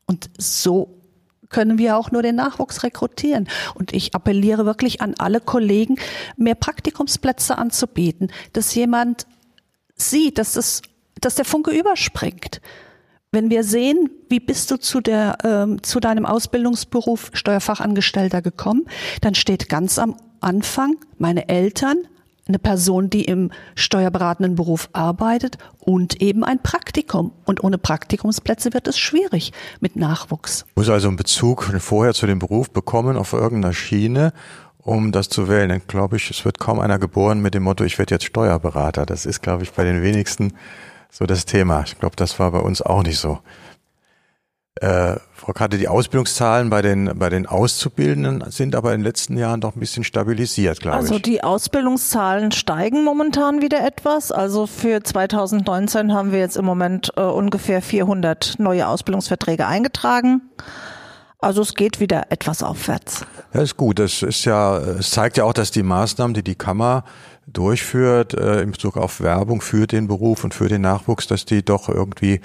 Und 0.07 0.31
so 0.39 1.03
können 1.49 1.79
wir 1.79 1.97
auch 1.97 2.11
nur 2.11 2.23
den 2.23 2.37
Nachwuchs 2.37 2.83
rekrutieren. 2.83 3.49
Und 3.75 3.93
ich 3.93 4.15
appelliere 4.15 4.65
wirklich 4.65 5.01
an 5.01 5.15
alle 5.19 5.41
Kollegen, 5.41 5.97
mehr 6.37 6.55
Praktikumsplätze 6.55 7.59
anzubieten, 7.59 8.31
dass 8.53 8.75
jemand 8.75 9.27
sieht, 9.95 10.39
dass, 10.39 10.55
das, 10.55 10.83
dass 11.21 11.35
der 11.35 11.45
Funke 11.45 11.71
überspringt. 11.71 12.61
Wenn 13.31 13.49
wir 13.49 13.64
sehen, 13.64 14.11
wie 14.28 14.40
bist 14.40 14.71
du 14.71 14.76
zu, 14.76 15.00
der, 15.00 15.38
ähm, 15.42 15.83
zu 15.83 16.00
deinem 16.00 16.26
Ausbildungsberuf 16.26 17.31
Steuerfachangestellter 17.33 18.42
gekommen, 18.42 18.85
dann 19.23 19.35
steht 19.35 19.71
ganz 19.71 19.99
am 19.99 20.16
Anfang 20.40 20.97
meine 21.19 21.49
Eltern, 21.49 21.97
eine 22.47 22.59
Person, 22.59 23.09
die 23.09 23.25
im 23.25 23.50
steuerberatenden 23.75 24.57
Beruf 24.57 24.90
arbeitet 24.92 25.59
und 25.78 26.21
eben 26.21 26.45
ein 26.45 26.62
Praktikum. 26.62 27.33
Und 27.45 27.62
ohne 27.62 27.78
Praktikumsplätze 27.78 28.75
wird 28.75 28.88
es 28.88 28.99
schwierig 28.99 29.52
mit 29.81 29.97
Nachwuchs. 29.97 30.66
Muss 30.75 30.90
also 30.90 31.09
einen 31.09 31.16
Bezug 31.16 31.62
vorher 31.78 32.14
zu 32.14 32.26
dem 32.26 32.38
Beruf 32.38 32.71
bekommen 32.71 33.16
auf 33.16 33.33
irgendeiner 33.33 33.73
Schiene, 33.73 34.33
um 34.78 35.12
das 35.12 35.28
zu 35.28 35.49
wählen. 35.49 35.69
Dann 35.69 35.83
glaube 35.87 36.16
ich, 36.16 36.31
es 36.31 36.45
wird 36.45 36.59
kaum 36.59 36.81
einer 36.81 36.99
geboren 36.99 37.40
mit 37.40 37.54
dem 37.54 37.62
Motto, 37.62 37.85
ich 37.85 37.99
werde 37.99 38.14
jetzt 38.14 38.25
Steuerberater. 38.25 39.07
Das 39.07 39.25
ist, 39.25 39.40
glaube 39.40 39.62
ich, 39.62 39.73
bei 39.73 39.85
den 39.85 40.02
wenigsten 40.02 40.52
so 41.12 41.26
das 41.26 41.45
Thema. 41.45 41.85
Ich 41.87 42.00
glaube, 42.00 42.16
das 42.16 42.38
war 42.40 42.50
bei 42.50 42.59
uns 42.59 42.83
auch 42.83 43.02
nicht 43.02 43.19
so. 43.19 43.38
Äh, 44.81 45.16
Frau 45.35 45.52
Karte, 45.52 45.76
die 45.76 45.87
Ausbildungszahlen 45.87 46.71
bei 46.71 46.81
den, 46.81 47.19
bei 47.19 47.28
den 47.28 47.47
Auszubildenden 47.47 48.50
sind 48.50 48.75
aber 48.75 48.95
in 48.95 49.00
den 49.00 49.04
letzten 49.04 49.37
Jahren 49.37 49.61
doch 49.61 49.76
ein 49.76 49.81
bisschen 49.81 50.02
stabilisiert, 50.02 50.81
glaube 50.81 50.97
also 50.97 51.09
ich. 51.09 51.12
Also 51.12 51.23
die 51.23 51.45
Ausbildungszahlen 51.45 52.50
steigen 52.52 53.04
momentan 53.04 53.61
wieder 53.61 53.87
etwas. 53.87 54.33
Also 54.33 54.66
für 54.66 55.02
2019 55.02 56.14
haben 56.14 56.33
wir 56.33 56.38
jetzt 56.38 56.57
im 56.57 56.64
Moment 56.64 57.12
äh, 57.16 57.21
ungefähr 57.21 57.83
400 57.83 58.54
neue 58.59 58.88
Ausbildungsverträge 58.88 59.66
eingetragen. 59.66 60.40
Also 61.38 61.61
es 61.61 61.75
geht 61.75 62.00
wieder 62.00 62.31
etwas 62.31 62.62
aufwärts. 62.62 63.26
Ja, 63.52 63.62
ist 63.62 63.76
gut. 63.76 63.99
Das 63.99 64.23
ist 64.23 64.45
ja, 64.45 64.78
es 64.78 65.11
zeigt 65.11 65.37
ja 65.37 65.45
auch, 65.45 65.52
dass 65.52 65.71
die 65.73 65.83
Maßnahmen, 65.83 66.35
die 66.35 66.45
die 66.45 66.54
Kammer 66.54 67.04
durchführt 67.53 68.35
äh, 68.35 68.63
in 68.63 68.73
Bezug 68.73 68.97
auf 68.97 69.21
Werbung 69.21 69.61
für 69.61 69.87
den 69.87 70.09
Beruf 70.09 70.45
und 70.45 70.55
für 70.55 70.69
den 70.69 70.83
Nachwuchs, 70.83 71.27
dass 71.27 71.45
die 71.45 71.65
doch 71.65 71.89
irgendwie 71.89 72.41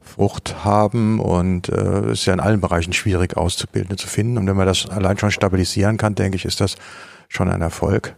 Frucht 0.00 0.64
haben 0.64 1.20
und 1.20 1.68
äh, 1.68 2.12
ist 2.12 2.26
ja 2.26 2.34
in 2.34 2.40
allen 2.40 2.60
Bereichen 2.60 2.92
schwierig 2.92 3.36
Auszubildende 3.36 3.96
zu 3.96 4.08
finden. 4.08 4.38
Und 4.38 4.46
wenn 4.46 4.56
man 4.56 4.66
das 4.66 4.88
allein 4.88 5.18
schon 5.18 5.30
stabilisieren 5.30 5.96
kann, 5.96 6.14
denke 6.14 6.36
ich, 6.36 6.44
ist 6.44 6.60
das 6.60 6.76
schon 7.28 7.48
ein 7.48 7.62
Erfolg. 7.62 8.16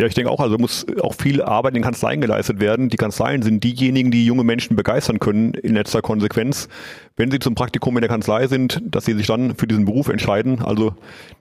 Ja, 0.00 0.06
ich 0.06 0.14
denke 0.14 0.30
auch, 0.30 0.40
also 0.40 0.56
muss 0.56 0.86
auch 1.02 1.12
viel 1.12 1.42
Arbeit 1.42 1.72
in 1.72 1.80
den 1.80 1.82
Kanzleien 1.82 2.22
geleistet 2.22 2.58
werden. 2.58 2.88
Die 2.88 2.96
Kanzleien 2.96 3.42
sind 3.42 3.62
diejenigen, 3.62 4.10
die 4.10 4.24
junge 4.24 4.44
Menschen 4.44 4.74
begeistern 4.74 5.18
können 5.18 5.52
in 5.52 5.74
letzter 5.74 6.00
Konsequenz, 6.00 6.70
wenn 7.18 7.30
sie 7.30 7.38
zum 7.38 7.54
Praktikum 7.54 7.98
in 7.98 8.00
der 8.00 8.08
Kanzlei 8.08 8.46
sind, 8.46 8.80
dass 8.82 9.04
sie 9.04 9.12
sich 9.12 9.26
dann 9.26 9.56
für 9.56 9.66
diesen 9.66 9.84
Beruf 9.84 10.08
entscheiden. 10.08 10.62
Also 10.62 10.94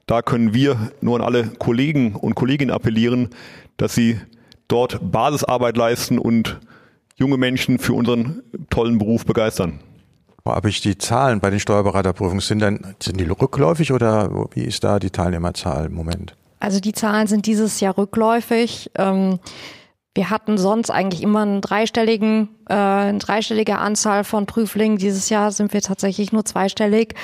da 0.08 0.22
können 0.22 0.54
wir 0.54 0.92
nur 1.00 1.16
an 1.16 1.22
alle 1.22 1.48
Kollegen 1.58 2.16
und 2.16 2.36
Kolleginnen 2.36 2.72
appellieren, 2.72 3.30
dass 3.78 3.96
sie 3.96 4.20
dort 4.68 5.10
Basisarbeit 5.10 5.78
leisten 5.78 6.20
und 6.20 6.60
junge 7.16 7.38
Menschen 7.38 7.80
für 7.80 7.94
unseren 7.94 8.42
tollen 8.70 8.98
Beruf 8.98 9.26
begeistern. 9.26 9.80
Habe 10.46 10.68
ich 10.68 10.82
die 10.82 10.98
Zahlen 10.98 11.40
bei 11.40 11.50
den 11.50 11.62
Steuerberaterprüfungen, 11.62 12.42
sind, 12.42 12.60
dann, 12.60 12.94
sind 13.02 13.22
die 13.22 13.24
rückläufig 13.24 13.94
oder 13.94 14.50
wie 14.54 14.66
ist 14.66 14.84
da 14.84 15.00
die 15.00 15.12
Teilnehmerzahl 15.12 15.86
im 15.86 15.94
Moment? 15.94 16.36
Also 16.60 16.80
die 16.80 16.94
Zahlen 16.94 17.28
sind 17.28 17.46
dieses 17.46 17.80
Jahr 17.80 17.98
rückläufig. 17.98 18.92
Ähm, 18.98 19.40
wir 20.16 20.30
hatten 20.30 20.58
sonst 20.58 20.90
eigentlich 20.90 21.22
immer 21.22 21.44
einen 21.44 21.62
dreistelligen, 21.62 22.50
äh, 22.68 22.74
eine 22.74 23.20
dreistellige 23.20 23.78
Anzahl 23.78 24.24
von 24.24 24.46
Prüflingen. 24.46 24.98
Dieses 24.98 25.30
Jahr 25.30 25.52
sind 25.52 25.72
wir 25.74 25.82
tatsächlich 25.82 26.32
nur 26.32 26.44
zweistellig. 26.46 27.16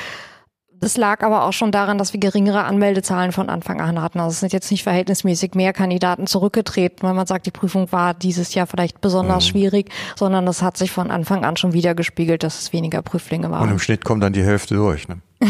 Das 0.79 0.97
lag 0.97 1.23
aber 1.23 1.45
auch 1.45 1.53
schon 1.53 1.71
daran, 1.71 1.97
dass 1.97 2.13
wir 2.13 2.19
geringere 2.19 2.63
Anmeldezahlen 2.63 3.31
von 3.31 3.49
Anfang 3.49 3.81
an 3.81 4.01
hatten. 4.01 4.19
Also 4.19 4.31
es 4.31 4.39
sind 4.41 4.53
jetzt 4.53 4.71
nicht 4.71 4.83
verhältnismäßig 4.83 5.55
mehr 5.55 5.73
Kandidaten 5.73 6.27
zurückgetreten, 6.27 7.07
weil 7.07 7.13
man 7.13 7.25
sagt, 7.25 7.45
die 7.45 7.51
Prüfung 7.51 7.91
war 7.91 8.13
dieses 8.13 8.53
Jahr 8.53 8.67
vielleicht 8.67 9.01
besonders 9.01 9.45
mhm. 9.45 9.49
schwierig, 9.49 9.89
sondern 10.15 10.45
das 10.45 10.61
hat 10.61 10.77
sich 10.77 10.91
von 10.91 11.11
Anfang 11.11 11.43
an 11.43 11.57
schon 11.57 11.73
wieder 11.73 11.95
gespiegelt, 11.95 12.43
dass 12.43 12.59
es 12.61 12.73
weniger 12.73 13.01
Prüflinge 13.01 13.49
waren. 13.51 13.63
Und 13.63 13.71
im 13.71 13.79
Schnitt 13.79 14.05
kommt 14.05 14.21
dann 14.21 14.33
die 14.33 14.43
Hälfte 14.43 14.75
durch. 14.75 15.07
Ne? 15.07 15.21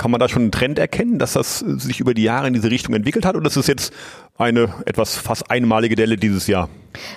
Kann 0.00 0.10
man 0.10 0.18
da 0.18 0.30
schon 0.30 0.40
einen 0.44 0.50
Trend 0.50 0.78
erkennen, 0.78 1.18
dass 1.18 1.34
das 1.34 1.58
sich 1.58 2.00
über 2.00 2.14
die 2.14 2.22
Jahre 2.22 2.46
in 2.46 2.54
diese 2.54 2.70
Richtung 2.70 2.94
entwickelt 2.94 3.26
hat 3.26 3.36
oder 3.36 3.48
ist 3.48 3.56
es 3.58 3.66
jetzt 3.66 3.92
eine 4.38 4.72
etwas 4.86 5.14
fast 5.14 5.50
einmalige 5.50 5.94
Delle 5.94 6.16
dieses 6.16 6.46
Jahr? 6.46 6.70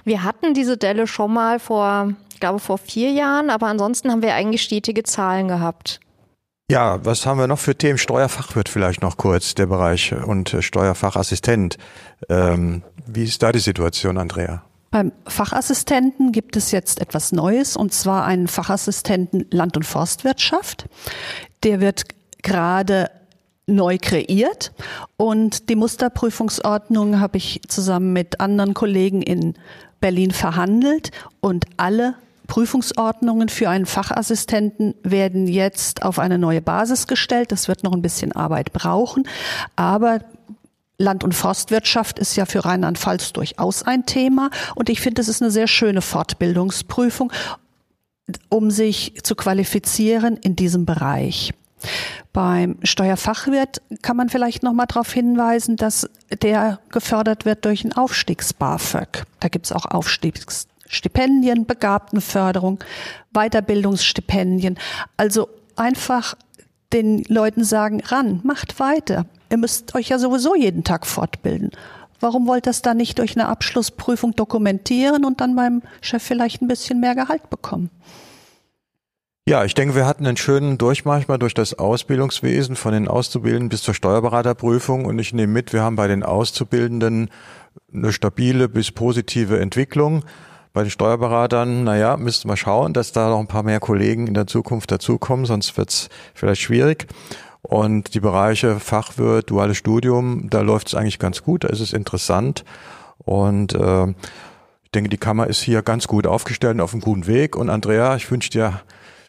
Wir 0.04 0.24
hatten 0.24 0.54
diese 0.54 0.76
Delle 0.76 1.08
schon 1.08 1.34
mal 1.34 1.60
vor, 1.60 2.12
ich 2.34 2.42
glaube 2.42 2.60
vor 2.60 2.78
vier 2.78 3.12
Jahren, 3.12 3.50
aber 3.50 3.68
ansonsten 3.68 4.12
haben 4.12 4.22
wir 4.22 4.34
eigentlich 4.34 4.64
stetige 4.64 5.04
Zahlen 5.04 5.48
gehabt. 5.48 6.02
Ja, 6.70 7.00
was 7.06 7.26
haben 7.26 7.40
wir 7.40 7.48
noch 7.48 7.60
für 7.60 7.74
Themen? 7.74 7.98
Steuerfachwirt 7.98 8.68
vielleicht 8.68 9.02
noch 9.02 9.16
kurz, 9.16 9.56
der 9.56 9.68
Bereich 9.68 10.14
und 10.14 10.54
Steuerfachassistent. 10.60 11.78
Ähm, 12.28 12.84
wie 13.08 13.24
ist 13.24 13.42
da 13.42 13.54
die 13.54 13.60
Situation, 13.60 14.18
Andrea? 14.18 14.62
Beim 14.92 15.14
Fachassistenten 15.26 16.34
gibt 16.34 16.58
es 16.58 16.72
jetzt 16.72 17.00
etwas 17.00 17.32
Neues 17.32 17.78
und 17.78 17.94
zwar 17.94 18.26
einen 18.26 18.50
Fachassistenten 18.50 19.46
Land- 19.52 19.78
und 19.78 19.86
Forstwirtschaft. 19.86 20.90
Der 21.64 21.80
wird 21.80 22.04
gerade 22.44 23.10
neu 23.66 23.98
kreiert 24.00 24.72
und 25.18 25.70
die 25.70 25.76
Musterprüfungsordnung 25.76 27.20
habe 27.20 27.38
ich 27.38 27.62
zusammen 27.68 28.14
mit 28.14 28.40
anderen 28.40 28.74
Kollegen 28.74 29.22
in 29.22 29.56
Berlin 30.02 30.32
verhandelt 30.32 31.12
und 31.40 31.66
alle 31.78 32.16
Prüfungsordnungen 32.48 33.48
für 33.48 33.70
einen 33.70 33.86
Fachassistenten 33.86 34.96
werden 35.02 35.48
jetzt 35.48 36.04
auf 36.04 36.20
eine 36.20 36.38
neue 36.38 36.62
Basis 36.62 37.08
gestellt. 37.08 37.54
Das 37.54 37.70
wird 37.70 37.84
noch 37.84 37.94
ein 37.94 38.02
bisschen 38.02 38.34
Arbeit 38.34 38.74
brauchen, 38.74 39.28
aber 39.78 40.20
Land- 40.98 41.24
und 41.24 41.34
Forstwirtschaft 41.34 42.20
ist 42.20 42.36
ja 42.36 42.46
für 42.46 42.66
Rheinland-Pfalz 42.66 43.32
durchaus 43.34 43.84
ein 43.84 44.06
Thema 44.06 44.50
und 44.76 44.90
ich 44.90 45.00
finde, 45.00 45.22
es 45.22 45.30
ist 45.30 45.42
eine 45.42 45.52
sehr 45.52 45.68
schöne 45.68 46.02
Fortbildungsprüfung, 46.02 47.32
um 48.50 48.72
sich 48.72 49.16
zu 49.24 49.36
qualifizieren 49.36 50.38
in 50.38 50.56
diesem 50.56 50.86
Bereich. 50.86 51.54
Beim 52.34 52.78
Steuerfachwirt 52.82 53.82
kann 54.02 54.18
man 54.18 54.30
vielleicht 54.30 54.64
noch 54.64 54.74
mal 54.74 54.88
darauf 54.88 55.14
hinweisen, 55.14 55.76
dass 55.76 56.10
der 56.42 56.80
gefördert 56.90 57.46
wird 57.46 57.64
durch 57.64 57.84
ein 57.86 57.94
Aufstiegs-BAföG. 57.94 59.26
Da 59.40 59.50
gibt 59.50 59.68
es 59.68 59.72
auch 59.72 59.86
Aufstiegsstipendien, 59.86 61.68
Begabtenförderung, 61.68 62.80
Weiterbildungsstipendien. 63.34 64.80
Also 65.16 65.48
einfach 65.76 66.34
den 66.92 67.24
Leuten 67.28 67.64
sagen, 67.64 68.02
ran, 68.04 68.42
macht 68.44 68.80
weiter. 68.80 69.28
Ihr 69.52 69.58
müsst 69.58 69.94
euch 69.94 70.10
ja 70.10 70.18
sowieso 70.18 70.56
jeden 70.56 70.84
Tag 70.84 71.06
fortbilden. 71.06 71.70
Warum 72.20 72.48
wollt 72.48 72.66
ihr 72.66 72.70
das 72.70 72.82
dann 72.82 72.98
nicht 72.98 73.20
durch 73.20 73.36
eine 73.36 73.48
Abschlussprüfung 73.48 74.36
dokumentieren 74.36 75.24
und 75.24 75.40
dann 75.40 75.56
beim 75.56 75.84
Chef 76.02 76.24
vielleicht 76.24 76.64
ein 76.64 76.68
bisschen 76.68 77.00
mehr 77.00 77.14
Gehalt 77.14 77.50
bekommen? 77.52 77.92
Ja, 79.46 79.66
ich 79.66 79.74
denke, 79.74 79.94
wir 79.94 80.06
hatten 80.06 80.26
einen 80.26 80.38
schönen 80.38 80.78
Durchmarsch 80.78 81.28
mal 81.28 81.38
durch 81.38 81.54
das 81.54 81.78
Ausbildungswesen 81.78 82.78
von 82.78 82.94
den 82.94 83.10
Auszubildenden 83.10 83.68
bis 83.68 83.82
zur 83.82 83.94
Steuerberaterprüfung 83.94 85.04
und 85.04 85.20
ich 85.20 85.34
nehme 85.34 85.52
mit, 85.52 85.74
wir 85.74 85.82
haben 85.82 85.98
bei 85.98 86.08
den 86.08 86.24
Auszubildenden 86.24 87.30
eine 87.94 88.14
stabile 88.14 88.70
bis 88.70 88.94
positive 88.94 89.60
Entwicklung. 89.60 90.24
Bei 90.72 90.84
den 90.84 90.92
Steuerberatern, 90.92 91.84
naja, 91.84 92.16
müssten 92.16 92.48
wir 92.48 92.56
schauen, 92.56 92.94
dass 92.94 93.12
da 93.12 93.30
noch 93.30 93.40
ein 93.40 93.48
paar 93.48 93.64
mehr 93.64 93.82
Kollegen 93.82 94.28
in 94.28 94.34
der 94.34 94.48
Zukunft 94.48 94.90
dazukommen, 94.92 95.46
sonst 95.46 95.78
wird's 95.78 96.08
vielleicht 96.34 96.62
schwierig. 96.62 97.08
Und 97.62 98.14
die 98.14 98.22
Bereiche 98.22 98.80
Fachwirt, 98.80 99.50
duales 99.50 99.76
Studium, 99.76 100.50
da 100.50 100.62
läuft 100.62 100.88
es 100.88 100.96
eigentlich 100.96 101.20
ganz 101.20 101.44
gut, 101.44 101.66
da 101.66 101.68
ist 101.68 101.82
es 101.82 101.92
interessant. 101.92 102.64
Und 103.18 103.74
äh, 103.74 104.08
ich 104.84 104.92
denke, 104.96 105.10
die 105.10 105.18
Kammer 105.18 105.48
ist 105.48 105.62
hier 105.62 105.82
ganz 105.82 106.08
gut 106.08 106.28
aufgestellt 106.28 106.76
und 106.76 106.82
auf 106.82 106.94
einem 106.94 107.02
guten 107.02 107.28
Weg. 107.28 107.58
Und 107.58 107.70
Andrea, 107.70 108.16
ich 108.16 108.32
wünsche 108.32 108.50
dir 108.50 108.80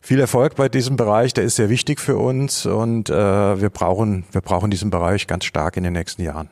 viel 0.04 0.20
Erfolg 0.20 0.54
bei 0.54 0.68
diesem 0.68 0.96
Bereich. 0.96 1.32
Der 1.32 1.44
ist 1.44 1.56
sehr 1.56 1.70
wichtig 1.70 1.98
für 1.98 2.18
uns 2.18 2.66
und 2.66 3.08
äh, 3.08 3.14
wir 3.14 3.70
brauchen 3.70 4.24
wir 4.30 4.42
brauchen 4.42 4.70
diesen 4.70 4.90
Bereich 4.90 5.26
ganz 5.26 5.46
stark 5.46 5.76
in 5.76 5.82
den 5.82 5.94
nächsten 5.94 6.22
Jahren. 6.22 6.50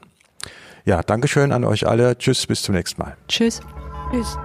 Ja, 0.84 1.02
Dankeschön 1.02 1.52
an 1.52 1.64
euch 1.64 1.86
alle. 1.86 2.16
Tschüss, 2.16 2.46
bis 2.46 2.62
zum 2.62 2.74
nächsten 2.74 3.00
Mal. 3.00 3.16
Tschüss. 3.28 3.60
Tschüss. 4.10 4.38